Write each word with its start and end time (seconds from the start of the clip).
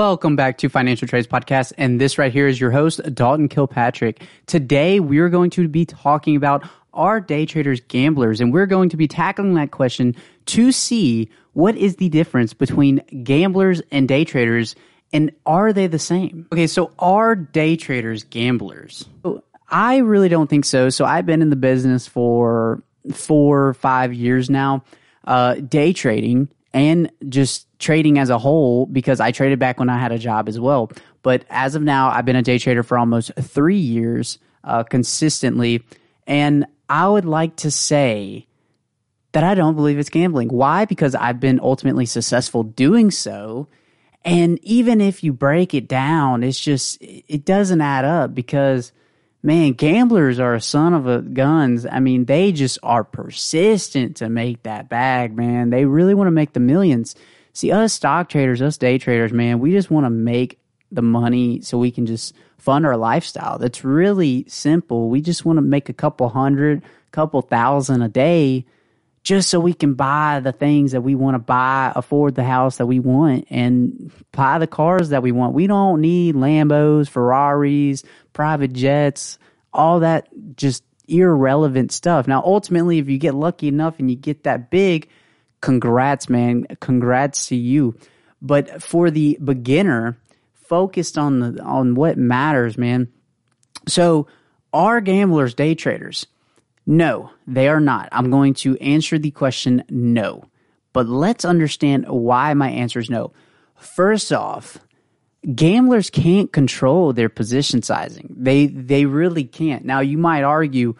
Welcome 0.00 0.34
back 0.34 0.56
to 0.56 0.70
Financial 0.70 1.06
Trades 1.06 1.26
Podcast. 1.26 1.74
And 1.76 2.00
this 2.00 2.16
right 2.16 2.32
here 2.32 2.46
is 2.46 2.58
your 2.58 2.70
host, 2.70 3.02
Dalton 3.14 3.50
Kilpatrick. 3.50 4.22
Today, 4.46 4.98
we're 4.98 5.28
going 5.28 5.50
to 5.50 5.68
be 5.68 5.84
talking 5.84 6.36
about 6.36 6.66
are 6.94 7.20
day 7.20 7.44
traders 7.44 7.82
gamblers? 7.82 8.40
And 8.40 8.50
we're 8.50 8.64
going 8.64 8.88
to 8.88 8.96
be 8.96 9.06
tackling 9.06 9.52
that 9.56 9.72
question 9.72 10.16
to 10.46 10.72
see 10.72 11.28
what 11.52 11.76
is 11.76 11.96
the 11.96 12.08
difference 12.08 12.54
between 12.54 13.02
gamblers 13.22 13.82
and 13.90 14.08
day 14.08 14.24
traders 14.24 14.74
and 15.12 15.32
are 15.44 15.70
they 15.70 15.86
the 15.86 15.98
same? 15.98 16.48
Okay, 16.50 16.66
so 16.66 16.92
are 16.98 17.36
day 17.36 17.76
traders 17.76 18.22
gamblers? 18.22 19.04
I 19.68 19.98
really 19.98 20.30
don't 20.30 20.48
think 20.48 20.64
so. 20.64 20.88
So 20.88 21.04
I've 21.04 21.26
been 21.26 21.42
in 21.42 21.50
the 21.50 21.56
business 21.56 22.06
for 22.06 22.82
four, 23.12 23.74
five 23.74 24.14
years 24.14 24.48
now. 24.48 24.82
Uh, 25.26 25.56
day 25.56 25.92
trading 25.92 26.48
and 26.72 27.10
just 27.28 27.66
trading 27.78 28.18
as 28.18 28.30
a 28.30 28.38
whole 28.38 28.86
because 28.86 29.20
I 29.20 29.32
traded 29.32 29.58
back 29.58 29.78
when 29.78 29.88
I 29.88 29.98
had 29.98 30.12
a 30.12 30.18
job 30.18 30.48
as 30.48 30.60
well. 30.60 30.90
But 31.22 31.44
as 31.50 31.74
of 31.74 31.82
now, 31.82 32.10
I've 32.10 32.24
been 32.24 32.36
a 32.36 32.42
day 32.42 32.58
trader 32.58 32.82
for 32.82 32.98
almost 32.98 33.32
three 33.40 33.78
years 33.78 34.38
uh, 34.64 34.84
consistently. 34.84 35.82
And 36.26 36.66
I 36.88 37.08
would 37.08 37.24
like 37.24 37.56
to 37.56 37.70
say 37.70 38.46
that 39.32 39.44
I 39.44 39.54
don't 39.54 39.76
believe 39.76 39.98
it's 39.98 40.10
gambling. 40.10 40.48
Why? 40.48 40.84
Because 40.84 41.14
I've 41.14 41.40
been 41.40 41.60
ultimately 41.60 42.06
successful 42.06 42.62
doing 42.62 43.10
so. 43.10 43.68
And 44.24 44.58
even 44.62 45.00
if 45.00 45.24
you 45.24 45.32
break 45.32 45.72
it 45.72 45.88
down, 45.88 46.42
it's 46.42 46.60
just, 46.60 46.98
it 47.00 47.44
doesn't 47.44 47.80
add 47.80 48.04
up 48.04 48.34
because 48.34 48.92
man, 49.42 49.72
gamblers 49.72 50.38
are 50.38 50.54
a 50.54 50.60
son 50.60 50.94
of 50.94 51.06
a 51.06 51.20
guns. 51.22 51.86
I 51.86 52.00
mean, 52.00 52.26
they 52.26 52.52
just 52.52 52.78
are 52.82 53.04
persistent 53.04 54.16
to 54.16 54.28
make 54.28 54.62
that 54.64 54.88
bag, 54.88 55.36
man. 55.36 55.70
They 55.70 55.84
really 55.84 56.14
want 56.14 56.28
to 56.28 56.32
make 56.32 56.52
the 56.52 56.60
millions. 56.60 57.14
See, 57.52 57.72
us 57.72 57.92
stock 57.92 58.28
traders, 58.28 58.62
us 58.62 58.76
day 58.76 58.98
traders, 58.98 59.32
man, 59.32 59.58
we 59.58 59.72
just 59.72 59.90
want 59.90 60.06
to 60.06 60.10
make 60.10 60.58
the 60.92 61.02
money 61.02 61.60
so 61.60 61.78
we 61.78 61.90
can 61.90 62.06
just 62.06 62.34
fund 62.58 62.84
our 62.84 62.96
lifestyle. 62.96 63.58
That's 63.58 63.84
really 63.84 64.44
simple. 64.48 65.08
We 65.08 65.20
just 65.20 65.44
want 65.44 65.56
to 65.56 65.62
make 65.62 65.88
a 65.88 65.94
couple 65.94 66.28
hundred, 66.28 66.82
couple 67.10 67.42
thousand 67.42 68.02
a 68.02 68.08
day 68.08 68.66
just 69.22 69.50
so 69.50 69.60
we 69.60 69.74
can 69.74 69.94
buy 69.94 70.40
the 70.40 70.52
things 70.52 70.92
that 70.92 71.02
we 71.02 71.14
want 71.14 71.34
to 71.34 71.38
buy, 71.38 71.92
afford 71.94 72.34
the 72.34 72.44
house 72.44 72.78
that 72.78 72.86
we 72.86 72.98
want, 72.98 73.46
and 73.50 74.10
buy 74.32 74.58
the 74.58 74.66
cars 74.66 75.10
that 75.10 75.22
we 75.22 75.32
want. 75.32 75.54
We 75.54 75.66
don't 75.66 76.00
need 76.00 76.34
Lambos, 76.34 77.08
Ferraris, 77.08 78.02
private 78.32 78.72
jets, 78.72 79.38
all 79.72 80.00
that 80.00 80.28
just 80.56 80.82
irrelevant 81.06 81.92
stuff. 81.92 82.26
Now, 82.26 82.42
ultimately, 82.44 82.98
if 82.98 83.08
you 83.08 83.18
get 83.18 83.34
lucky 83.34 83.68
enough 83.68 83.98
and 83.98 84.10
you 84.10 84.16
get 84.16 84.44
that 84.44 84.70
big, 84.70 85.08
congrats, 85.60 86.28
man. 86.28 86.66
Congrats 86.80 87.48
to 87.48 87.56
you. 87.56 87.96
But 88.40 88.82
for 88.82 89.10
the 89.10 89.38
beginner, 89.42 90.18
focused 90.54 91.18
on 91.18 91.40
the 91.40 91.62
on 91.62 91.94
what 91.94 92.16
matters, 92.16 92.78
man. 92.78 93.08
So, 93.86 94.28
are 94.72 95.00
gamblers 95.00 95.52
day 95.54 95.74
traders? 95.74 96.26
No, 96.90 97.30
they 97.46 97.68
are 97.68 97.78
not. 97.78 98.08
I'm 98.10 98.30
going 98.30 98.52
to 98.54 98.76
answer 98.78 99.16
the 99.16 99.30
question 99.30 99.84
no. 99.88 100.50
But 100.92 101.06
let's 101.06 101.44
understand 101.44 102.08
why 102.08 102.52
my 102.54 102.68
answer 102.68 102.98
is 102.98 103.08
no. 103.08 103.32
First 103.76 104.32
off, 104.32 104.76
gamblers 105.54 106.10
can't 106.10 106.52
control 106.52 107.12
their 107.12 107.28
position 107.28 107.82
sizing. 107.82 108.34
They 108.36 108.66
they 108.66 109.04
really 109.06 109.44
can't. 109.44 109.84
Now 109.84 110.00
you 110.00 110.18
might 110.18 110.42
argue, 110.42 110.96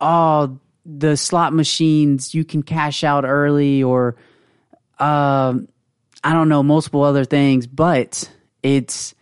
oh, 0.00 0.58
the 0.86 1.14
slot 1.14 1.52
machines 1.52 2.34
you 2.34 2.46
can 2.46 2.62
cash 2.62 3.04
out 3.04 3.26
early 3.26 3.82
or 3.82 4.16
um 4.98 5.68
I 6.24 6.32
don't 6.32 6.48
know, 6.48 6.62
multiple 6.62 7.02
other 7.02 7.26
things, 7.26 7.66
but 7.66 8.32
it's 8.62 9.14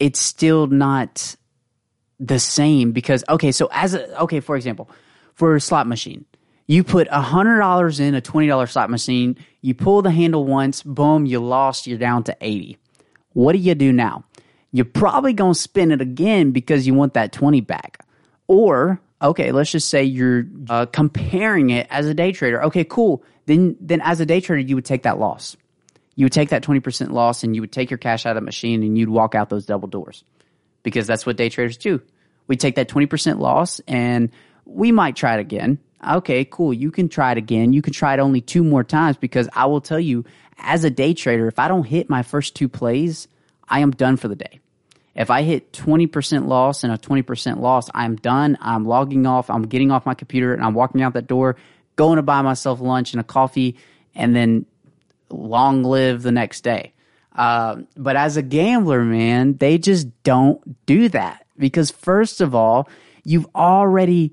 it's 0.00 0.18
still 0.18 0.66
not 0.66 1.36
the 2.18 2.38
same 2.38 2.92
because 2.92 3.22
okay, 3.28 3.52
so 3.52 3.68
as 3.70 3.92
a 3.92 4.22
okay, 4.22 4.40
for 4.40 4.56
example, 4.56 4.88
for 5.38 5.54
a 5.54 5.60
slot 5.60 5.86
machine. 5.86 6.24
You 6.66 6.82
put 6.82 7.08
$100 7.08 8.00
in 8.00 8.14
a 8.16 8.20
$20 8.20 8.70
slot 8.70 8.90
machine, 8.90 9.36
you 9.62 9.72
pull 9.72 10.02
the 10.02 10.10
handle 10.10 10.44
once, 10.44 10.82
boom, 10.82 11.26
you 11.26 11.38
lost, 11.38 11.86
you're 11.86 11.96
down 11.96 12.24
to 12.24 12.36
80. 12.40 12.76
What 13.34 13.52
do 13.52 13.58
you 13.58 13.76
do 13.76 13.92
now? 13.92 14.24
You're 14.72 14.84
probably 14.84 15.32
going 15.32 15.54
to 15.54 15.58
spin 15.58 15.92
it 15.92 16.00
again 16.00 16.50
because 16.50 16.88
you 16.88 16.92
want 16.92 17.14
that 17.14 17.30
20 17.30 17.60
back. 17.60 18.04
Or, 18.48 19.00
okay, 19.22 19.52
let's 19.52 19.70
just 19.70 19.88
say 19.88 20.02
you're 20.02 20.44
uh, 20.68 20.86
comparing 20.86 21.70
it 21.70 21.86
as 21.88 22.06
a 22.06 22.14
day 22.14 22.32
trader. 22.32 22.64
Okay, 22.64 22.82
cool. 22.82 23.22
Then, 23.46 23.76
then 23.80 24.00
as 24.00 24.18
a 24.18 24.26
day 24.26 24.40
trader, 24.40 24.60
you 24.60 24.74
would 24.74 24.84
take 24.84 25.04
that 25.04 25.20
loss. 25.20 25.56
You 26.16 26.24
would 26.24 26.32
take 26.32 26.48
that 26.48 26.64
20% 26.64 27.12
loss 27.12 27.44
and 27.44 27.54
you 27.54 27.62
would 27.62 27.72
take 27.72 27.92
your 27.92 27.98
cash 27.98 28.26
out 28.26 28.36
of 28.36 28.42
the 28.42 28.44
machine 28.44 28.82
and 28.82 28.98
you'd 28.98 29.08
walk 29.08 29.36
out 29.36 29.50
those 29.50 29.66
double 29.66 29.86
doors 29.86 30.24
because 30.82 31.06
that's 31.06 31.24
what 31.24 31.36
day 31.36 31.48
traders 31.48 31.76
do. 31.76 32.02
We 32.48 32.56
take 32.56 32.74
that 32.74 32.88
20% 32.88 33.38
loss 33.38 33.80
and 33.86 34.30
we 34.68 34.92
might 34.92 35.16
try 35.16 35.34
it 35.34 35.40
again. 35.40 35.78
Okay, 36.06 36.44
cool. 36.44 36.72
You 36.72 36.90
can 36.90 37.08
try 37.08 37.32
it 37.32 37.38
again. 37.38 37.72
You 37.72 37.82
can 37.82 37.92
try 37.92 38.14
it 38.14 38.20
only 38.20 38.40
two 38.40 38.62
more 38.62 38.84
times 38.84 39.16
because 39.16 39.48
I 39.54 39.66
will 39.66 39.80
tell 39.80 39.98
you, 39.98 40.24
as 40.58 40.84
a 40.84 40.90
day 40.90 41.14
trader, 41.14 41.48
if 41.48 41.58
I 41.58 41.66
don't 41.66 41.84
hit 41.84 42.08
my 42.08 42.22
first 42.22 42.54
two 42.54 42.68
plays, 42.68 43.26
I 43.68 43.80
am 43.80 43.90
done 43.90 44.16
for 44.16 44.28
the 44.28 44.36
day. 44.36 44.60
If 45.16 45.30
I 45.30 45.42
hit 45.42 45.72
20% 45.72 46.46
loss 46.46 46.84
and 46.84 46.92
a 46.92 46.98
20% 46.98 47.58
loss, 47.58 47.90
I'm 47.92 48.14
done. 48.16 48.56
I'm 48.60 48.84
logging 48.84 49.26
off. 49.26 49.50
I'm 49.50 49.62
getting 49.62 49.90
off 49.90 50.06
my 50.06 50.14
computer 50.14 50.54
and 50.54 50.62
I'm 50.62 50.74
walking 50.74 51.02
out 51.02 51.14
that 51.14 51.26
door, 51.26 51.56
going 51.96 52.16
to 52.16 52.22
buy 52.22 52.42
myself 52.42 52.80
lunch 52.80 53.12
and 53.12 53.20
a 53.20 53.24
coffee, 53.24 53.76
and 54.14 54.36
then 54.36 54.66
long 55.30 55.82
live 55.82 56.22
the 56.22 56.30
next 56.30 56.60
day. 56.60 56.92
Uh, 57.34 57.82
but 57.96 58.16
as 58.16 58.36
a 58.36 58.42
gambler, 58.42 59.02
man, 59.02 59.56
they 59.56 59.78
just 59.78 60.06
don't 60.22 60.86
do 60.86 61.08
that 61.08 61.46
because, 61.56 61.90
first 61.90 62.40
of 62.40 62.54
all, 62.54 62.88
you've 63.24 63.46
already 63.54 64.32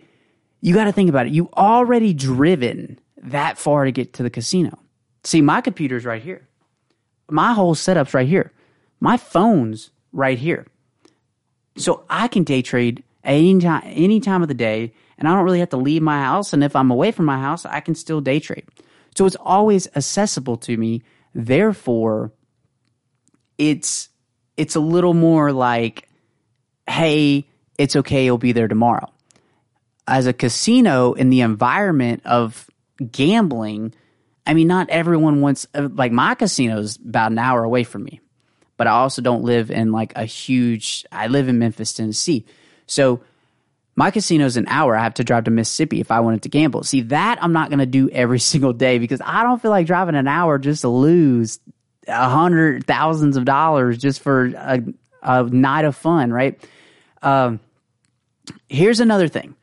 you 0.61 0.73
got 0.73 0.85
to 0.85 0.91
think 0.91 1.09
about 1.09 1.27
it. 1.27 1.33
You 1.33 1.49
already 1.55 2.13
driven 2.13 2.99
that 3.17 3.57
far 3.57 3.85
to 3.85 3.91
get 3.91 4.13
to 4.13 4.23
the 4.23 4.29
casino. 4.29 4.79
See, 5.23 5.41
my 5.41 5.61
computer's 5.61 6.05
right 6.05 6.21
here. 6.21 6.47
My 7.29 7.53
whole 7.53 7.75
setup's 7.75 8.13
right 8.13 8.27
here. 8.27 8.51
My 8.99 9.17
phone's 9.17 9.91
right 10.11 10.38
here. 10.38 10.67
So 11.77 12.05
I 12.09 12.27
can 12.27 12.44
day 12.44 12.61
trade 12.61 13.03
any 13.23 13.59
time, 13.59 13.81
any 13.85 14.19
time 14.19 14.41
of 14.41 14.47
the 14.47 14.53
day, 14.53 14.94
and 15.17 15.27
I 15.27 15.35
don't 15.35 15.44
really 15.44 15.59
have 15.59 15.69
to 15.69 15.77
leave 15.77 16.01
my 16.01 16.21
house. 16.21 16.53
And 16.53 16.63
if 16.63 16.75
I'm 16.75 16.91
away 16.91 17.11
from 17.11 17.25
my 17.25 17.39
house, 17.39 17.65
I 17.65 17.79
can 17.79 17.95
still 17.95 18.21
day 18.21 18.39
trade. 18.39 18.65
So 19.17 19.25
it's 19.25 19.38
always 19.39 19.88
accessible 19.95 20.57
to 20.57 20.77
me. 20.77 21.03
Therefore, 21.33 22.31
it's 23.57 24.09
it's 24.57 24.75
a 24.75 24.79
little 24.79 25.13
more 25.13 25.51
like, 25.51 26.07
hey, 26.88 27.45
it's 27.77 27.95
okay, 27.95 28.25
you'll 28.25 28.38
be 28.38 28.51
there 28.51 28.67
tomorrow 28.67 29.11
as 30.07 30.27
a 30.27 30.33
casino 30.33 31.13
in 31.13 31.29
the 31.29 31.41
environment 31.41 32.21
of 32.25 32.69
gambling, 33.11 33.93
I 34.45 34.53
mean, 34.53 34.67
not 34.67 34.89
everyone 34.89 35.41
wants, 35.41 35.67
uh, 35.73 35.89
like, 35.91 36.11
my 36.11 36.35
casino 36.35 36.79
is 36.79 36.97
about 36.97 37.31
an 37.31 37.39
hour 37.39 37.63
away 37.63 37.83
from 37.83 38.03
me, 38.03 38.21
but 38.77 38.88
I 38.88 38.91
also 38.91 39.21
don't 39.21 39.44
live 39.44 39.71
in 39.71 39.91
like 39.91 40.13
a 40.15 40.25
huge, 40.25 41.05
I 41.11 41.27
live 41.27 41.47
in 41.47 41.59
Memphis, 41.59 41.94
Tennessee. 41.94 42.45
So, 42.88 43.21
my 43.97 44.11
casino 44.11 44.45
is 44.45 44.57
an 44.57 44.67
hour. 44.67 44.95
I 44.95 45.03
have 45.03 45.13
to 45.15 45.23
drive 45.23 45.45
to 45.45 45.51
Mississippi 45.51 46.01
if 46.01 46.11
I 46.11 46.19
wanted 46.19 46.41
to 46.44 46.49
gamble. 46.49 46.83
See, 46.83 47.01
that 47.01 47.41
I'm 47.41 47.53
not 47.53 47.69
going 47.69 47.79
to 47.79 47.85
do 47.85 48.09
every 48.09 48.39
single 48.51 48.73
day 48.73 48.99
because 48.99 49.21
I 49.23 49.44
don't 49.44 49.61
feel 49.61 49.71
like 49.71 49.88
driving 49.88 50.15
an 50.15 50.27
hour 50.27 50.57
just 50.57 50.81
to 50.81 50.89
lose 50.89 51.59
a 52.07 52.29
hundred 52.29 52.85
thousands 52.85 53.38
of 53.38 53.45
dollars 53.45 53.97
just 53.97 54.19
for 54.21 54.47
a, 54.47 54.83
a 55.23 55.44
night 55.44 55.85
of 55.85 55.95
fun, 55.95 56.31
right? 56.31 56.61
Um, 57.21 57.59
here's 58.67 58.99
another 58.99 59.27
thing 59.27 59.55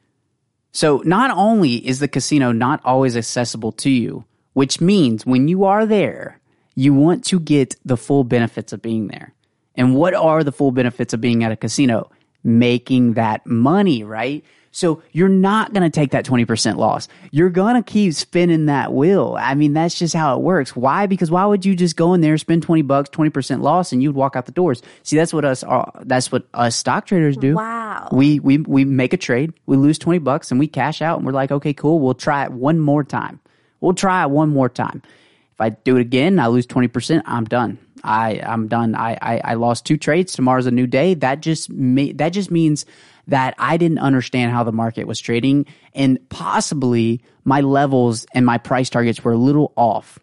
so 0.72 1.02
not 1.04 1.30
only 1.30 1.86
is 1.86 1.98
the 1.98 2.08
casino 2.08 2.50
not 2.50 2.80
always 2.84 3.16
accessible 3.16 3.72
to 3.72 3.90
you, 3.90 4.24
which 4.54 4.80
means 4.80 5.26
when 5.26 5.48
you 5.48 5.64
are 5.64 5.86
there, 5.86 6.40
you 6.74 6.94
want 6.94 7.24
to 7.26 7.38
get 7.38 7.76
the 7.84 7.96
full 7.96 8.24
benefits 8.24 8.72
of 8.72 8.80
being 8.80 9.08
there. 9.08 9.34
And 9.74 9.94
what 9.94 10.14
are 10.14 10.42
the 10.42 10.52
full 10.52 10.72
benefits 10.72 11.12
of 11.12 11.20
being 11.20 11.44
at 11.44 11.52
a 11.52 11.56
casino? 11.56 12.10
Making 12.42 13.14
that 13.14 13.46
money, 13.46 14.02
right? 14.02 14.44
So 14.72 15.02
you're 15.12 15.28
not 15.28 15.74
going 15.74 15.82
to 15.82 15.90
take 15.90 16.12
that 16.12 16.24
20% 16.24 16.76
loss. 16.76 17.06
You're 17.30 17.50
going 17.50 17.76
to 17.76 17.82
keep 17.82 18.14
spinning 18.14 18.66
that 18.66 18.92
wheel. 18.92 19.36
I 19.38 19.54
mean, 19.54 19.74
that's 19.74 19.98
just 19.98 20.14
how 20.14 20.34
it 20.34 20.40
works. 20.42 20.74
Why? 20.74 21.06
Because 21.06 21.30
why 21.30 21.44
would 21.44 21.66
you 21.66 21.76
just 21.76 21.94
go 21.94 22.14
in 22.14 22.22
there, 22.22 22.38
spend 22.38 22.62
20 22.62 22.80
bucks, 22.82 23.10
20% 23.10 23.60
loss 23.60 23.92
and 23.92 24.02
you'd 24.02 24.14
walk 24.14 24.34
out 24.34 24.46
the 24.46 24.52
doors? 24.52 24.82
See, 25.02 25.16
that's 25.16 25.32
what 25.32 25.44
us, 25.44 25.62
uh, 25.62 25.90
that's 26.00 26.32
what 26.32 26.46
us 26.54 26.74
stock 26.74 27.06
traders 27.06 27.36
do. 27.36 27.54
Wow. 27.54 28.08
We, 28.12 28.40
we, 28.40 28.58
we 28.58 28.86
make 28.86 29.12
a 29.12 29.18
trade. 29.18 29.52
We 29.66 29.76
lose 29.76 29.98
20 29.98 30.20
bucks 30.20 30.50
and 30.50 30.58
we 30.58 30.66
cash 30.66 31.02
out 31.02 31.18
and 31.18 31.26
we're 31.26 31.32
like, 31.32 31.52
okay, 31.52 31.74
cool. 31.74 32.00
We'll 32.00 32.14
try 32.14 32.44
it 32.44 32.52
one 32.52 32.80
more 32.80 33.04
time. 33.04 33.40
We'll 33.80 33.94
try 33.94 34.22
it 34.22 34.30
one 34.30 34.48
more 34.48 34.70
time. 34.70 35.02
If 35.52 35.60
I 35.60 35.68
do 35.68 35.96
it 35.96 36.00
again, 36.00 36.38
I 36.38 36.46
lose 36.46 36.66
20%, 36.66 37.22
I'm 37.26 37.44
done. 37.44 37.78
I, 38.02 38.40
I'm 38.40 38.68
done. 38.68 38.94
I, 38.94 39.18
I, 39.20 39.40
I 39.44 39.54
lost 39.54 39.84
two 39.84 39.98
trades. 39.98 40.32
Tomorrow's 40.32 40.66
a 40.66 40.70
new 40.70 40.86
day. 40.86 41.12
That 41.14 41.40
just, 41.40 41.68
me, 41.68 42.12
that 42.12 42.30
just 42.30 42.50
means 42.50 42.86
that 43.28 43.54
I 43.58 43.76
didn't 43.76 43.98
understand 43.98 44.52
how 44.52 44.64
the 44.64 44.72
market 44.72 45.06
was 45.06 45.20
trading 45.20 45.66
and 45.94 46.18
possibly 46.28 47.22
my 47.44 47.60
levels 47.60 48.26
and 48.34 48.44
my 48.44 48.58
price 48.58 48.90
targets 48.90 49.22
were 49.22 49.32
a 49.32 49.38
little 49.38 49.72
off. 49.76 50.18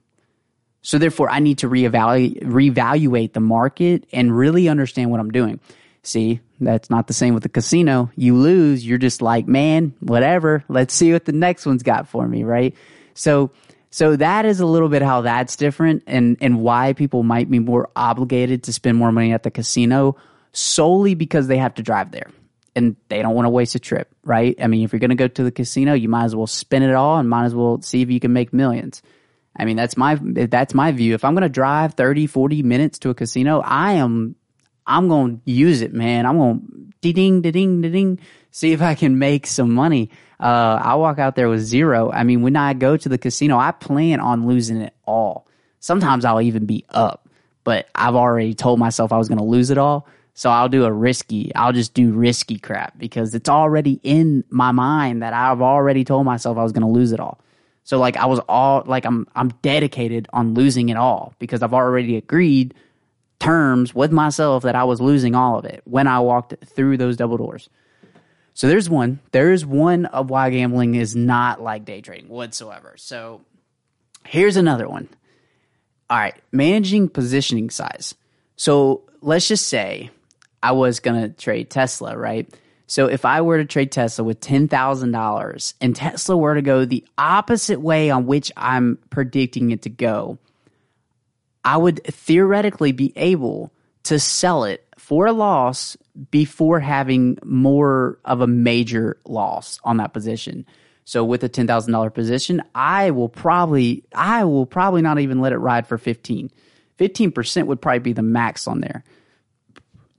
So 0.81 0.97
therefore, 0.97 1.29
I 1.29 1.39
need 1.39 1.59
to 1.59 1.69
reevaluate, 1.69 2.43
reevaluate 2.43 3.33
the 3.33 3.41
market 3.41 4.05
and 4.13 4.35
really 4.35 4.69
understand 4.69 5.11
what 5.11 5.19
I'm 5.19 5.31
doing. 5.31 5.59
See, 6.03 6.39
that's 6.61 6.89
not 6.89 7.07
the 7.07 7.13
same 7.13 7.33
with 7.33 7.43
the 7.43 7.49
casino. 7.49 8.11
You 8.15 8.35
lose, 8.35 8.85
you're 8.85 8.97
just 8.97 9.21
like, 9.21 9.47
man, 9.47 9.93
whatever. 9.99 10.63
Let's 10.69 10.93
see 10.93 11.11
what 11.11 11.25
the 11.25 11.33
next 11.33 11.65
one's 11.65 11.83
got 11.83 12.07
for 12.07 12.25
me, 12.27 12.43
right? 12.43 12.75
So, 13.13 13.51
so 13.89 14.15
that 14.15 14.45
is 14.45 14.61
a 14.61 14.65
little 14.65 14.87
bit 14.87 15.01
how 15.01 15.21
that's 15.21 15.57
different 15.57 16.03
and, 16.07 16.37
and 16.39 16.61
why 16.61 16.93
people 16.93 17.23
might 17.23 17.49
be 17.49 17.59
more 17.59 17.89
obligated 17.95 18.63
to 18.63 18.73
spend 18.73 18.97
more 18.97 19.11
money 19.11 19.33
at 19.33 19.43
the 19.43 19.51
casino 19.51 20.15
solely 20.53 21.15
because 21.15 21.47
they 21.47 21.57
have 21.57 21.73
to 21.75 21.83
drive 21.83 22.11
there 22.11 22.29
and 22.75 22.95
they 23.09 23.21
don't 23.21 23.35
want 23.35 23.45
to 23.45 23.49
waste 23.49 23.75
a 23.75 23.79
trip, 23.79 24.13
right? 24.23 24.55
I 24.61 24.67
mean, 24.67 24.83
if 24.83 24.93
you're 24.93 24.99
going 24.99 25.09
to 25.09 25.15
go 25.15 25.27
to 25.27 25.43
the 25.43 25.51
casino, 25.51 25.93
you 25.93 26.09
might 26.09 26.25
as 26.25 26.35
well 26.35 26.47
spend 26.47 26.83
it 26.83 26.93
all 26.93 27.17
and 27.17 27.29
might 27.29 27.45
as 27.45 27.55
well 27.55 27.81
see 27.81 28.01
if 28.01 28.11
you 28.11 28.19
can 28.19 28.33
make 28.33 28.53
millions. 28.53 29.01
I 29.55 29.65
mean, 29.65 29.75
that's 29.75 29.97
my 29.97 30.17
that's 30.21 30.73
my 30.73 30.91
view. 30.91 31.13
If 31.15 31.25
I'm 31.25 31.33
going 31.33 31.43
to 31.43 31.49
drive 31.49 31.95
30, 31.95 32.27
40 32.27 32.63
minutes 32.63 32.99
to 32.99 33.09
a 33.09 33.13
casino, 33.13 33.59
I 33.59 33.93
am 33.93 34.35
I'm 34.85 35.07
going 35.07 35.41
to 35.45 35.51
use 35.51 35.81
it, 35.81 35.93
man. 35.93 36.25
I'm 36.25 36.37
going 36.37 36.93
to 37.01 37.13
ding 37.13 37.41
ding 37.41 37.51
ding 37.51 37.91
ding 37.91 38.19
see 38.51 38.71
if 38.71 38.81
I 38.81 38.95
can 38.95 39.19
make 39.19 39.47
some 39.47 39.73
money. 39.73 40.09
Uh, 40.39 40.79
I 40.81 40.95
walk 40.95 41.19
out 41.19 41.35
there 41.35 41.49
with 41.49 41.61
zero. 41.61 42.11
I 42.11 42.23
mean, 42.23 42.41
when 42.41 42.55
I 42.55 42.73
go 42.73 42.95
to 42.95 43.09
the 43.09 43.17
casino, 43.17 43.57
I 43.57 43.71
plan 43.71 44.19
on 44.19 44.47
losing 44.47 44.77
it 44.81 44.93
all. 45.05 45.47
Sometimes 45.79 46.25
I'll 46.25 46.41
even 46.41 46.65
be 46.65 46.85
up, 46.89 47.27
but 47.63 47.87
I've 47.93 48.15
already 48.15 48.53
told 48.53 48.79
myself 48.79 49.11
I 49.11 49.17
was 49.17 49.27
going 49.27 49.37
to 49.37 49.43
lose 49.43 49.69
it 49.69 49.77
all. 49.77 50.07
So 50.39 50.49
I'll 50.49 50.69
do 50.69 50.85
a 50.85 50.91
risky, 50.93 51.53
I'll 51.53 51.73
just 51.73 51.93
do 51.93 52.13
risky 52.13 52.57
crap 52.59 52.97
because 52.97 53.35
it's 53.35 53.49
already 53.49 53.99
in 54.03 54.45
my 54.49 54.71
mind 54.71 55.21
that 55.21 55.33
I've 55.33 55.61
already 55.61 56.05
told 56.05 56.25
myself 56.25 56.57
I 56.57 56.63
was 56.63 56.71
going 56.71 56.83
to 56.83 56.87
lose 56.87 57.11
it 57.11 57.19
all. 57.19 57.41
So 57.83 57.99
like 57.99 58.15
I 58.15 58.25
was 58.25 58.39
all 58.47 58.83
like 58.85 59.03
I'm 59.03 59.27
I'm 59.35 59.49
dedicated 59.61 60.29
on 60.31 60.53
losing 60.53 60.87
it 60.87 60.95
all 60.95 61.33
because 61.39 61.61
I've 61.61 61.73
already 61.73 62.15
agreed 62.15 62.73
terms 63.39 63.93
with 63.93 64.13
myself 64.13 64.63
that 64.63 64.77
I 64.77 64.85
was 64.85 65.01
losing 65.01 65.35
all 65.35 65.59
of 65.59 65.65
it 65.65 65.81
when 65.83 66.07
I 66.07 66.21
walked 66.21 66.55
through 66.67 66.95
those 66.95 67.17
double 67.17 67.35
doors. 67.35 67.69
So 68.53 68.69
there's 68.69 68.89
one. 68.89 69.19
There 69.33 69.51
is 69.51 69.65
one 69.65 70.05
of 70.05 70.29
why 70.29 70.51
gambling 70.51 70.95
is 70.95 71.17
not 71.17 71.61
like 71.61 71.83
day 71.83 71.99
trading 71.99 72.29
whatsoever. 72.29 72.93
So 72.95 73.41
here's 74.25 74.55
another 74.55 74.87
one. 74.87 75.09
All 76.09 76.17
right, 76.17 76.41
managing 76.53 77.09
positioning 77.09 77.69
size. 77.69 78.15
So 78.55 79.03
let's 79.21 79.45
just 79.45 79.67
say 79.67 80.11
I 80.61 80.73
was 80.73 80.99
going 80.99 81.21
to 81.21 81.29
trade 81.29 81.69
Tesla, 81.69 82.17
right? 82.17 82.51
So 82.87 83.05
if 83.05 83.23
I 83.23 83.41
were 83.41 83.57
to 83.57 83.65
trade 83.65 83.91
Tesla 83.91 84.25
with 84.25 84.41
$10,000 84.41 85.73
and 85.79 85.95
Tesla 85.95 86.35
were 86.35 86.55
to 86.55 86.61
go 86.61 86.85
the 86.85 87.05
opposite 87.17 87.79
way 87.79 88.09
on 88.09 88.25
which 88.25 88.51
I'm 88.57 88.97
predicting 89.11 89.71
it 89.71 89.83
to 89.83 89.89
go, 89.89 90.39
I 91.63 91.77
would 91.77 92.03
theoretically 92.03 92.91
be 92.91 93.13
able 93.15 93.71
to 94.03 94.19
sell 94.19 94.63
it 94.63 94.85
for 94.97 95.27
a 95.27 95.33
loss 95.33 95.97
before 96.31 96.79
having 96.79 97.37
more 97.43 98.17
of 98.25 98.41
a 98.41 98.47
major 98.47 99.17
loss 99.25 99.79
on 99.83 99.97
that 99.97 100.13
position. 100.13 100.65
So 101.05 101.23
with 101.23 101.43
a 101.43 101.49
$10,000 101.49 102.13
position, 102.13 102.61
I 102.73 103.11
will 103.11 103.29
probably 103.29 104.03
I 104.13 104.45
will 104.45 104.65
probably 104.65 105.01
not 105.01 105.19
even 105.19 105.41
let 105.41 105.53
it 105.53 105.57
ride 105.57 105.87
for 105.87 105.97
15. 105.97 106.51
15% 106.99 107.65
would 107.67 107.81
probably 107.81 107.99
be 107.99 108.13
the 108.13 108.21
max 108.21 108.67
on 108.67 108.81
there. 108.81 109.03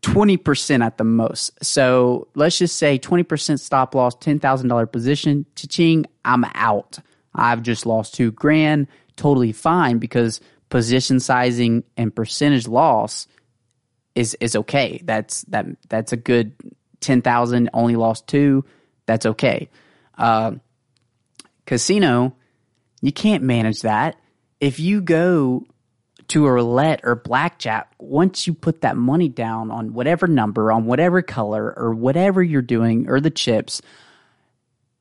20% 0.03 0.85
at 0.85 0.99
the 0.99 1.05
most. 1.05 1.53
So 1.65 2.29
let's 2.35 2.59
just 2.59 2.77
say 2.77 2.99
20% 2.99 3.61
stop 3.61 3.95
loss, 3.95 4.17
$10,000 4.17 4.93
position. 4.93 5.47
Cha-ching, 5.57 6.07
I'm 6.25 6.45
out. 6.55 6.99
I've 7.35 7.63
just 7.63 7.87
lost 7.87 8.15
two 8.15 8.33
grand. 8.33 8.87
Totally 9.17 9.53
fine 9.53 9.99
because 9.99 10.41
position 10.71 11.21
sizing 11.21 11.85
and 11.97 12.15
percentage 12.15 12.67
loss 12.67 13.27
is 14.15 14.37
is 14.41 14.57
okay. 14.57 15.01
That's 15.05 15.43
that 15.43 15.67
that's 15.89 16.13
a 16.13 16.17
good 16.17 16.53
10,000 17.01 17.71
only 17.73 17.97
lost 17.97 18.27
two. 18.27 18.65
That's 19.07 19.27
okay. 19.27 19.69
Uh, 20.17 20.53
casino, 21.67 22.35
you 23.01 23.13
can't 23.13 23.43
manage 23.43 23.83
that. 23.83 24.17
If 24.61 24.79
you 24.79 25.01
go 25.01 25.65
to 26.31 26.47
a 26.47 26.53
roulette 26.53 27.01
or 27.03 27.15
blackjack, 27.15 27.93
once 27.99 28.47
you 28.47 28.55
put 28.55 28.81
that 28.81 28.97
money 28.97 29.29
down 29.29 29.71
on 29.71 29.93
whatever 29.93 30.27
number, 30.27 30.73
on 30.73 30.87
whatever 30.87 31.23
color, 31.23 31.75
or 31.77 31.93
whatever 31.95 32.43
you're 32.43 32.63
doing, 32.63 33.09
or 33.09 33.21
the 33.21 33.31
chips, 33.31 33.83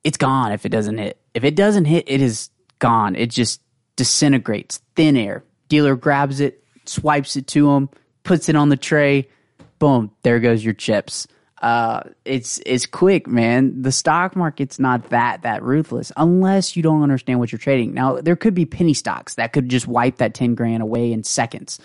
it's 0.02 0.16
gone 0.16 0.52
if 0.52 0.66
it 0.66 0.70
doesn't 0.70 0.98
hit. 0.98 1.18
If 1.34 1.44
it 1.44 1.54
doesn't 1.54 1.84
hit, 1.84 2.04
it 2.08 2.20
is 2.20 2.50
gone. 2.78 3.14
It 3.14 3.30
just 3.30 3.60
disintegrates, 3.96 4.80
thin 4.96 5.16
air. 5.16 5.44
Dealer 5.68 5.94
grabs 5.94 6.40
it, 6.40 6.64
swipes 6.84 7.36
it 7.36 7.46
to 7.48 7.70
him, 7.70 7.88
puts 8.24 8.48
it 8.48 8.56
on 8.56 8.68
the 8.68 8.76
tray. 8.76 9.28
Boom, 9.78 10.10
there 10.22 10.40
goes 10.40 10.64
your 10.64 10.74
chips 10.74 11.26
uh, 11.60 12.02
it's 12.24 12.60
it's 12.64 12.86
quick, 12.86 13.26
man. 13.26 13.82
The 13.82 13.92
stock 13.92 14.34
market's 14.34 14.78
not 14.78 15.10
that 15.10 15.42
that 15.42 15.62
ruthless 15.62 16.10
unless 16.16 16.74
you 16.74 16.82
don't 16.82 17.02
understand 17.02 17.38
what 17.38 17.52
you're 17.52 17.58
trading. 17.58 17.92
Now, 17.92 18.20
there 18.20 18.36
could 18.36 18.54
be 18.54 18.64
penny 18.64 18.94
stocks 18.94 19.34
that 19.34 19.52
could 19.52 19.68
just 19.68 19.86
wipe 19.86 20.16
that 20.16 20.34
ten 20.34 20.54
grand 20.54 20.82
away 20.82 21.12
in 21.12 21.22
seconds. 21.22 21.78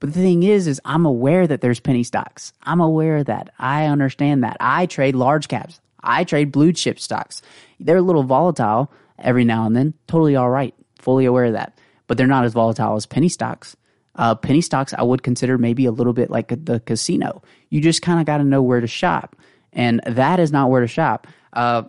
But 0.00 0.12
the 0.12 0.20
thing 0.20 0.42
is, 0.42 0.66
is 0.66 0.80
I'm 0.84 1.06
aware 1.06 1.46
that 1.46 1.60
there's 1.60 1.80
penny 1.80 2.02
stocks. 2.02 2.52
I'm 2.64 2.80
aware 2.80 3.18
of 3.18 3.26
that. 3.26 3.54
I 3.58 3.86
understand 3.86 4.42
that. 4.42 4.56
I 4.60 4.86
trade 4.86 5.14
large 5.14 5.48
caps. 5.48 5.80
I 6.02 6.24
trade 6.24 6.50
blue 6.50 6.72
chip 6.72 6.98
stocks. 6.98 7.40
They're 7.78 7.98
a 7.98 8.02
little 8.02 8.24
volatile 8.24 8.90
every 9.18 9.44
now 9.44 9.64
and 9.64 9.76
then. 9.76 9.94
Totally 10.08 10.34
all 10.34 10.50
right. 10.50 10.74
Fully 10.98 11.24
aware 11.24 11.44
of 11.44 11.52
that. 11.52 11.78
But 12.08 12.18
they're 12.18 12.26
not 12.26 12.44
as 12.44 12.52
volatile 12.52 12.96
as 12.96 13.06
penny 13.06 13.28
stocks. 13.28 13.76
Uh, 14.14 14.34
penny 14.34 14.60
stocks, 14.60 14.92
I 14.96 15.02
would 15.02 15.22
consider 15.22 15.56
maybe 15.56 15.86
a 15.86 15.90
little 15.90 16.12
bit 16.12 16.30
like 16.30 16.48
the 16.48 16.80
casino. 16.80 17.42
You 17.70 17.80
just 17.80 18.02
kind 18.02 18.20
of 18.20 18.26
got 18.26 18.38
to 18.38 18.44
know 18.44 18.62
where 18.62 18.80
to 18.80 18.86
shop, 18.86 19.36
and 19.72 20.00
that 20.06 20.38
is 20.38 20.52
not 20.52 20.68
where 20.68 20.82
to 20.82 20.86
shop. 20.86 21.26
Uh, 21.52 21.84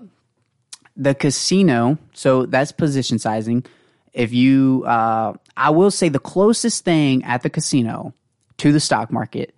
the 0.95 1.15
casino, 1.15 1.97
so 2.13 2.45
that's 2.45 2.71
position 2.71 3.19
sizing. 3.19 3.65
If 4.13 4.31
you, 4.31 4.83
uh, 4.85 5.33
I 5.57 5.71
will 5.71 5.91
say 5.91 6.09
the 6.09 6.19
closest 6.19 6.85
thing 6.85 7.23
at 7.23 7.41
the 7.41 7.49
casino 7.49 8.13
to 8.57 8.71
the 8.71 8.79
stock 8.79 9.11
market 9.11 9.55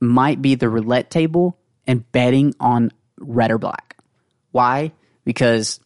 might 0.00 0.40
be 0.40 0.54
the 0.54 0.68
roulette 0.68 1.10
table 1.10 1.58
and 1.86 2.10
betting 2.12 2.54
on 2.60 2.92
red 3.18 3.50
or 3.50 3.58
black. 3.58 3.96
Why? 4.52 4.92
Because 5.24 5.80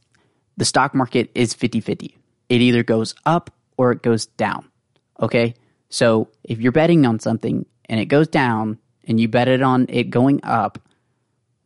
the 0.56 0.64
stock 0.64 0.94
market 0.94 1.30
is 1.34 1.54
50 1.54 1.80
50. 1.80 2.16
It 2.48 2.60
either 2.60 2.82
goes 2.82 3.14
up 3.24 3.50
or 3.76 3.92
it 3.92 4.02
goes 4.02 4.26
down. 4.26 4.68
Okay. 5.20 5.54
So 5.96 6.28
if 6.44 6.60
you're 6.60 6.72
betting 6.72 7.06
on 7.06 7.20
something 7.20 7.64
and 7.86 7.98
it 7.98 8.04
goes 8.04 8.28
down 8.28 8.78
and 9.04 9.18
you 9.18 9.28
bet 9.28 9.48
it 9.48 9.62
on 9.62 9.86
it 9.88 10.10
going 10.10 10.40
up, 10.42 10.78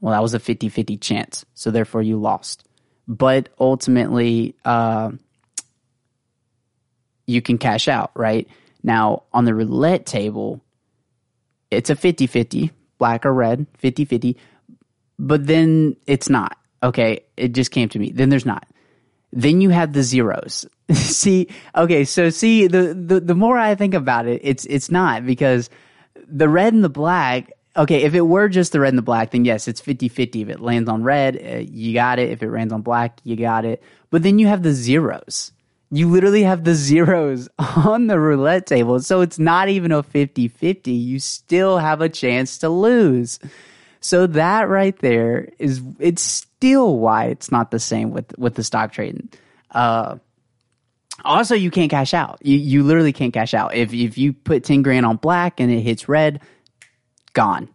well, 0.00 0.12
that 0.12 0.22
was 0.22 0.34
a 0.34 0.38
50 0.38 0.68
50 0.68 0.99
chance. 0.99 1.44
So 1.54 1.72
therefore 1.72 2.02
you 2.02 2.16
lost. 2.16 2.64
But 3.08 3.49
ultimately, 3.58 4.54
uh, 4.64 5.10
you 7.26 7.42
can 7.42 7.58
cash 7.58 7.88
out, 7.88 8.12
right? 8.14 8.46
Now, 8.84 9.25
on 9.32 9.46
the 9.46 9.54
roulette 9.54 10.06
table, 10.06 10.60
it's 11.72 11.90
a 11.90 11.96
50 11.96 12.28
50, 12.28 12.70
black 12.99 13.26
or 13.26 13.34
red, 13.34 13.66
50 13.78 14.04
50, 14.04 14.37
but 15.18 15.44
then 15.44 15.96
it's 16.06 16.28
not. 16.28 16.56
Okay, 16.84 17.25
it 17.37 17.49
just 17.49 17.72
came 17.72 17.88
to 17.88 17.99
me. 17.99 18.12
Then 18.12 18.28
there's 18.28 18.46
not. 18.46 18.64
Then 19.32 19.60
you 19.60 19.70
have 19.70 19.92
the 19.92 20.02
zeros. 20.02 20.66
see, 20.92 21.49
okay, 21.75 22.04
so 22.04 22.30
see 22.30 22.66
the, 22.66 22.94
the 22.94 23.20
the 23.20 23.34
more 23.34 23.56
I 23.56 23.75
think 23.75 23.94
about 23.94 24.26
it, 24.26 24.40
it's 24.42 24.64
it's 24.66 24.90
not 24.90 25.25
because 25.25 25.70
the 26.26 26.49
red 26.49 26.72
and 26.72 26.84
the 26.84 26.88
black. 26.88 27.52
Okay, 27.76 28.02
if 28.02 28.14
it 28.14 28.22
were 28.22 28.49
just 28.49 28.72
the 28.72 28.80
red 28.80 28.88
and 28.88 28.99
the 28.99 29.02
black, 29.02 29.30
then 29.30 29.44
yes, 29.44 29.68
it's 29.68 29.80
50-50. 29.80 30.42
If 30.42 30.49
it 30.49 30.60
lands 30.60 30.88
on 30.88 31.04
red, 31.04 31.37
uh, 31.37 31.58
you 31.58 31.94
got 31.94 32.18
it. 32.18 32.30
If 32.30 32.42
it 32.42 32.50
lands 32.50 32.72
on 32.72 32.82
black, 32.82 33.20
you 33.22 33.37
got 33.37 33.64
it. 33.64 33.80
But 34.10 34.25
then 34.25 34.40
you 34.40 34.49
have 34.49 34.64
the 34.64 34.72
zeros. 34.72 35.52
You 35.92 36.08
literally 36.08 36.42
have 36.42 36.64
the 36.64 36.75
zeros 36.90 37.49
on 37.58 38.08
the 38.08 38.18
roulette 38.18 38.66
table. 38.66 38.99
So 39.00 39.20
it's 39.20 39.38
not 39.38 39.68
even 39.68 39.92
a 39.92 40.02
50-50. 40.02 40.87
You 40.87 41.20
still 41.20 41.78
have 41.78 42.00
a 42.00 42.08
chance 42.08 42.58
to 42.58 42.68
lose. 42.68 43.38
So 44.00 44.26
that 44.26 44.68
right 44.68 44.99
there 44.99 45.50
is 45.58 45.80
it's 46.00 46.46
still 46.61 46.99
why 46.99 47.25
it's 47.25 47.50
not 47.50 47.71
the 47.71 47.79
same 47.79 48.11
with 48.11 48.37
with 48.38 48.55
the 48.55 48.62
stock 48.62 48.93
trading. 48.93 49.31
Uh, 49.71 50.19
also, 51.25 51.55
you 51.55 51.71
can't 51.71 51.90
cash 51.90 52.12
out. 52.12 52.38
You 52.43 52.59
you 52.59 52.83
literally 52.83 53.14
can't 53.14 53.33
cash 53.33 53.55
out. 53.55 53.75
If 53.75 53.95
if 53.95 54.19
you 54.19 54.35
put 54.35 54.62
ten 54.62 54.83
grand 54.83 55.07
on 55.07 55.17
black 55.17 55.59
and 55.59 55.73
it 55.73 55.81
hits 55.81 56.07
red, 56.07 56.40
gone, 57.33 57.69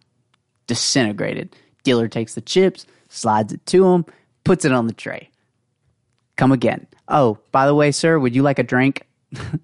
disintegrated. 0.68 1.56
Dealer 1.82 2.06
takes 2.06 2.34
the 2.34 2.40
chips, 2.40 2.86
slides 3.08 3.52
it 3.52 3.66
to 3.66 3.86
him, 3.86 4.04
puts 4.44 4.64
it 4.64 4.72
on 4.72 4.86
the 4.86 4.92
tray. 4.92 5.30
Come 6.36 6.52
again. 6.52 6.86
Oh, 7.08 7.38
by 7.50 7.66
the 7.66 7.74
way, 7.74 7.90
sir, 7.90 8.18
would 8.18 8.36
you 8.36 8.42
like 8.42 8.60
a 8.60 8.64
drink? 8.64 9.02
the 9.32 9.60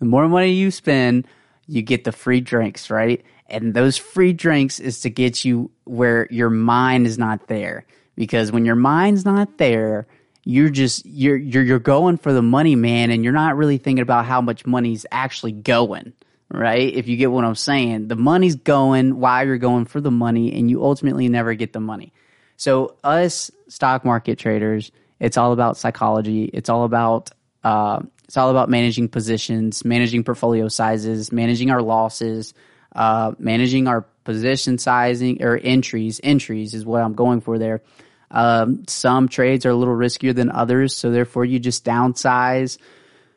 more 0.00 0.28
money 0.28 0.52
you 0.52 0.70
spend, 0.70 1.26
you 1.66 1.82
get 1.82 2.04
the 2.04 2.12
free 2.12 2.40
drinks, 2.40 2.90
right? 2.90 3.24
And 3.46 3.74
those 3.74 3.96
free 3.96 4.32
drinks 4.32 4.80
is 4.80 5.00
to 5.00 5.10
get 5.10 5.44
you 5.44 5.70
where 5.84 6.26
your 6.30 6.50
mind 6.50 7.06
is 7.06 7.18
not 7.18 7.46
there. 7.48 7.84
Because 8.18 8.50
when 8.50 8.64
your 8.64 8.74
mind's 8.74 9.24
not 9.24 9.58
there, 9.58 10.08
you're 10.42 10.70
just 10.70 11.06
you're 11.06 11.36
you're 11.36 11.62
you're 11.62 11.78
going 11.78 12.16
for 12.16 12.32
the 12.32 12.42
money, 12.42 12.74
man, 12.74 13.12
and 13.12 13.22
you're 13.22 13.32
not 13.32 13.56
really 13.56 13.78
thinking 13.78 14.02
about 14.02 14.26
how 14.26 14.40
much 14.40 14.66
money's 14.66 15.06
actually 15.12 15.52
going, 15.52 16.12
right? 16.50 16.92
If 16.92 17.06
you 17.06 17.16
get 17.16 17.30
what 17.30 17.44
I'm 17.44 17.54
saying, 17.54 18.08
the 18.08 18.16
money's 18.16 18.56
going 18.56 19.20
while 19.20 19.46
you're 19.46 19.56
going 19.56 19.84
for 19.84 20.00
the 20.00 20.10
money, 20.10 20.52
and 20.58 20.68
you 20.68 20.82
ultimately 20.82 21.28
never 21.28 21.54
get 21.54 21.72
the 21.72 21.78
money. 21.78 22.12
So 22.56 22.96
us 23.04 23.52
stock 23.68 24.04
market 24.04 24.36
traders, 24.36 24.90
it's 25.20 25.36
all 25.36 25.52
about 25.52 25.76
psychology. 25.76 26.50
It's 26.52 26.68
all 26.68 26.82
about 26.82 27.30
uh, 27.62 28.00
it's 28.24 28.36
all 28.36 28.50
about 28.50 28.68
managing 28.68 29.10
positions, 29.10 29.84
managing 29.84 30.24
portfolio 30.24 30.66
sizes, 30.66 31.30
managing 31.30 31.70
our 31.70 31.82
losses, 31.82 32.52
uh, 32.96 33.32
managing 33.38 33.86
our 33.86 34.06
position 34.24 34.76
sizing 34.76 35.40
or 35.40 35.56
entries. 35.62 36.20
Entries 36.24 36.74
is 36.74 36.84
what 36.84 37.00
I'm 37.00 37.14
going 37.14 37.42
for 37.42 37.60
there. 37.60 37.80
Um, 38.30 38.84
some 38.86 39.28
trades 39.28 39.64
are 39.66 39.70
a 39.70 39.74
little 39.74 39.94
riskier 39.94 40.34
than 40.34 40.50
others, 40.50 40.96
so 40.96 41.10
therefore 41.10 41.44
you 41.44 41.58
just 41.58 41.84
downsize. 41.84 42.78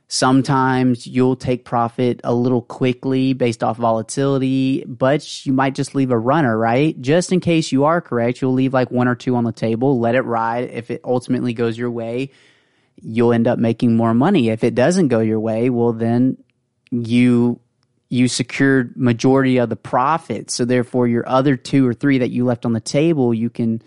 Sometimes 0.08 1.08
you'll 1.08 1.38
take 1.38 1.64
profit 1.64 2.20
a 2.26 2.34
little 2.34 2.62
quickly 2.62 3.32
based 3.32 3.64
off 3.64 3.78
volatility, 3.78 4.84
but 4.86 5.46
you 5.46 5.54
might 5.54 5.74
just 5.74 5.96
leave 5.96 6.12
a 6.12 6.20
runner, 6.20 6.58
right? 6.58 7.00
Just 7.00 7.32
in 7.32 7.40
case 7.40 7.72
you 7.72 7.86
are 7.86 8.02
correct, 8.02 8.42
you'll 8.42 8.52
leave 8.52 8.74
like 8.74 8.92
one 8.92 9.08
or 9.08 9.16
two 9.16 9.38
on 9.38 9.46
the 9.46 9.54
table, 9.54 10.00
let 10.00 10.16
it 10.16 10.24
ride. 10.24 10.70
If 10.70 10.92
it 10.92 11.00
ultimately 11.06 11.54
goes 11.54 11.78
your 11.78 11.92
way, 11.92 12.32
you'll 13.02 13.32
end 13.32 13.48
up 13.48 13.58
making 13.58 13.96
more 13.96 14.14
money. 14.14 14.50
If 14.50 14.66
it 14.66 14.76
doesn't 14.76 15.08
go 15.08 15.22
your 15.22 15.40
way, 15.40 15.70
well, 15.70 15.94
then 15.94 16.38
you 16.92 17.62
you 18.10 18.28
secured 18.28 18.98
majority 18.98 19.58
of 19.58 19.70
the 19.70 19.78
profit. 19.78 20.52
So 20.52 20.66
therefore 20.66 21.08
your 21.08 21.28
other 21.28 21.56
two 21.56 21.88
or 21.88 21.94
three 21.94 22.18
that 22.18 22.30
you 22.30 22.44
left 22.44 22.66
on 22.66 22.74
the 22.74 22.82
table, 22.82 23.34
you 23.34 23.50
can 23.50 23.82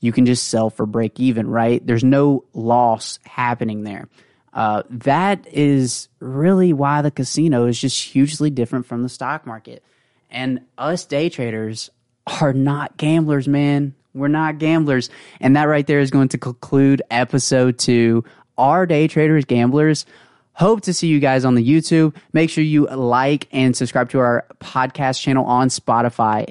you 0.00 0.12
can 0.12 0.26
just 0.26 0.48
sell 0.48 0.70
for 0.70 0.86
break 0.86 1.20
even, 1.20 1.48
right? 1.48 1.84
There's 1.86 2.04
no 2.04 2.44
loss 2.54 3.18
happening 3.24 3.84
there. 3.84 4.08
Uh, 4.52 4.82
that 4.90 5.46
is 5.52 6.08
really 6.18 6.72
why 6.72 7.02
the 7.02 7.10
casino 7.10 7.66
is 7.66 7.80
just 7.80 8.02
hugely 8.02 8.50
different 8.50 8.86
from 8.86 9.02
the 9.02 9.08
stock 9.08 9.46
market. 9.46 9.84
And 10.30 10.62
us 10.76 11.04
day 11.04 11.28
traders 11.28 11.90
are 12.40 12.52
not 12.52 12.96
gamblers, 12.96 13.46
man. 13.46 13.94
We're 14.12 14.28
not 14.28 14.58
gamblers. 14.58 15.08
And 15.40 15.56
that 15.56 15.64
right 15.64 15.86
there 15.86 16.00
is 16.00 16.10
going 16.10 16.28
to 16.28 16.38
conclude 16.38 17.02
episode 17.10 17.78
two. 17.78 18.24
Our 18.58 18.86
day 18.86 19.06
traders 19.06 19.44
gamblers? 19.44 20.04
Hope 20.52 20.82
to 20.82 20.92
see 20.92 21.06
you 21.06 21.20
guys 21.20 21.44
on 21.44 21.54
the 21.54 21.66
YouTube. 21.66 22.14
Make 22.32 22.50
sure 22.50 22.64
you 22.64 22.86
like 22.86 23.48
and 23.52 23.74
subscribe 23.74 24.10
to 24.10 24.18
our 24.18 24.46
podcast 24.58 25.20
channel 25.20 25.46
on 25.46 25.68
Spotify. 25.68 26.44